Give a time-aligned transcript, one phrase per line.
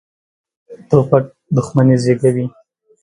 [0.89, 1.25] توپک
[1.55, 2.45] دښمني زېږوي.